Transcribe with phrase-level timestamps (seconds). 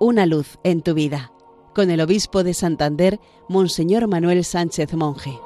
[0.00, 1.32] Una luz en tu vida,
[1.74, 3.18] con el obispo de Santander,
[3.48, 5.36] Monseñor Manuel Sánchez Monje.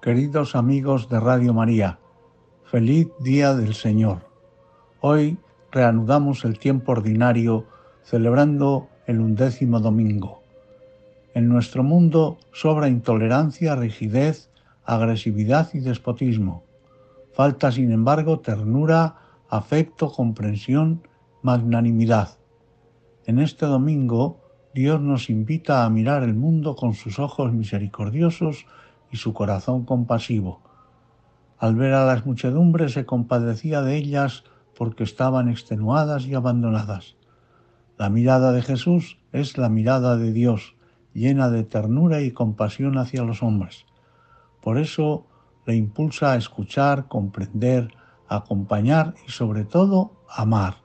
[0.00, 1.98] Queridos amigos de Radio María,
[2.70, 4.20] feliz día del Señor.
[5.00, 5.36] Hoy
[5.72, 7.64] reanudamos el tiempo ordinario
[8.04, 10.40] celebrando el undécimo domingo.
[11.34, 14.48] En nuestro mundo sobra intolerancia, rigidez,
[14.84, 16.62] agresividad y despotismo.
[17.32, 19.16] Falta, sin embargo, ternura,
[19.48, 21.02] afecto, comprensión,
[21.42, 22.38] magnanimidad.
[23.26, 24.40] En este domingo,
[24.74, 28.66] Dios nos invita a mirar el mundo con sus ojos misericordiosos
[29.10, 30.60] y su corazón compasivo.
[31.58, 34.44] Al ver a las muchedumbres se compadecía de ellas
[34.76, 37.16] porque estaban extenuadas y abandonadas.
[37.96, 40.74] La mirada de Jesús es la mirada de Dios,
[41.14, 43.86] llena de ternura y compasión hacia los hombres.
[44.60, 45.24] Por eso
[45.64, 47.94] le impulsa a escuchar, comprender,
[48.28, 50.83] acompañar y sobre todo amar.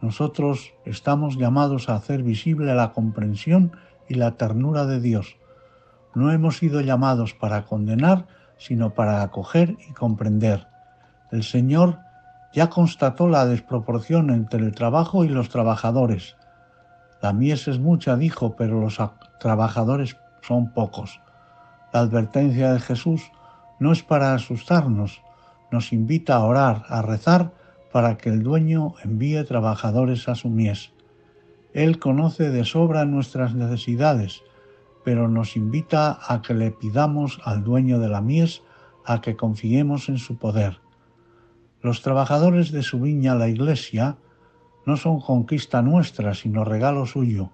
[0.00, 3.72] Nosotros estamos llamados a hacer visible la comprensión
[4.08, 5.36] y la ternura de Dios.
[6.14, 8.26] No hemos sido llamados para condenar,
[8.58, 10.66] sino para acoger y comprender.
[11.30, 11.98] El Señor
[12.52, 16.36] ya constató la desproporción entre el trabajo y los trabajadores.
[17.20, 18.98] La mies es mucha, dijo, pero los
[19.40, 21.20] trabajadores son pocos.
[21.92, 23.22] La advertencia de Jesús
[23.80, 25.20] no es para asustarnos,
[25.70, 27.52] nos invita a orar, a rezar
[27.92, 30.92] para que el dueño envíe trabajadores a su mies.
[31.72, 34.42] Él conoce de sobra nuestras necesidades,
[35.04, 38.62] pero nos invita a que le pidamos al dueño de la mies
[39.04, 40.80] a que confiemos en su poder.
[41.80, 44.18] Los trabajadores de su viña, la Iglesia,
[44.84, 47.50] no son conquista nuestra, sino regalo suyo.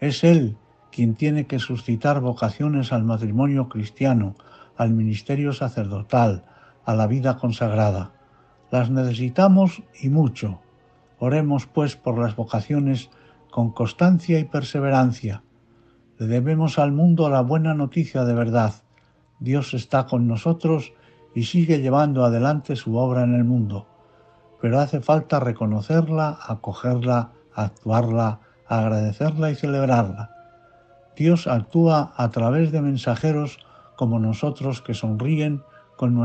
[0.00, 0.56] Es Él
[0.90, 4.34] quien tiene que suscitar vocaciones al matrimonio cristiano,
[4.76, 6.44] al ministerio sacerdotal,
[6.84, 8.15] a la vida consagrada.
[8.70, 10.60] Las necesitamos y mucho.
[11.18, 13.10] Oremos pues por las vocaciones
[13.50, 15.42] con constancia y perseverancia.
[16.18, 18.74] Le debemos al mundo la buena noticia de verdad.
[19.38, 20.92] Dios está con nosotros
[21.34, 23.86] y sigue llevando adelante su obra en el mundo.
[24.60, 30.30] Pero hace falta reconocerla, acogerla, actuarla, agradecerla y celebrarla.
[31.16, 33.58] Dios actúa a través de mensajeros
[33.96, 35.62] como nosotros que sonríen
[35.96, 36.22] con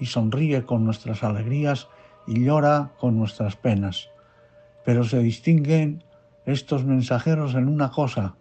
[0.00, 1.88] y sonríe con nuestras alegrías
[2.26, 4.10] y llora con nuestras penas.
[4.84, 6.04] Pero se distinguen
[6.44, 8.36] estos mensajeros en una cosa,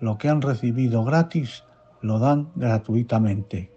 [0.00, 1.64] lo que han recibido gratis
[2.00, 3.72] lo dan gratuitamente.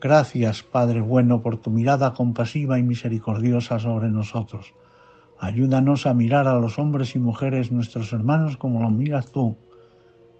[0.00, 4.74] Gracias, Padre bueno, por tu mirada compasiva y misericordiosa sobre nosotros.
[5.40, 9.56] Ayúdanos a mirar a los hombres y mujeres, nuestros hermanos, como los miras tú.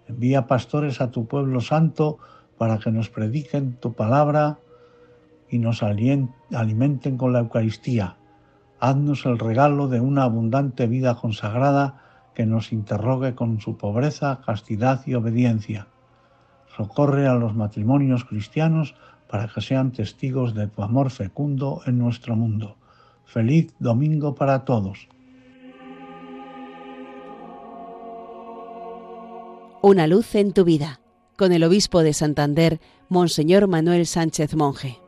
[0.07, 2.17] Envía pastores a tu pueblo santo
[2.57, 4.59] para que nos prediquen tu palabra
[5.49, 8.17] y nos alimenten con la Eucaristía.
[8.79, 12.01] Haznos el regalo de una abundante vida consagrada
[12.33, 15.87] que nos interrogue con su pobreza, castidad y obediencia.
[16.77, 18.95] Socorre a los matrimonios cristianos
[19.29, 22.77] para que sean testigos de tu amor fecundo en nuestro mundo.
[23.25, 25.09] Feliz domingo para todos.
[29.81, 30.99] Una luz en tu vida
[31.39, 34.99] con el obispo de Santander, Monseñor Manuel Sánchez Monje.